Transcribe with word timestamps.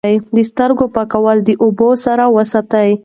د 0.35 0.37
سترګو 0.49 0.85
پاکوالی 0.95 1.41
د 1.45 1.51
اوبو 1.63 1.89
سره 2.05 2.23
وساتئ. 2.35 2.89